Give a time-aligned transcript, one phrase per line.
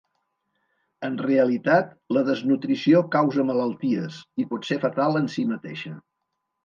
[1.09, 5.95] En realitat la desnutrició causa malalties, i pot ser fatal en si mateixa.